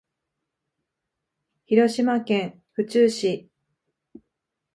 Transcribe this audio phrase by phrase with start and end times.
[1.65, 3.51] 広島県府中市